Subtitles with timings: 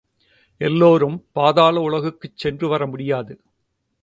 [0.61, 3.33] எல்லோரும் பாதாள உலகுக்குச் சென்று வர முடியாது.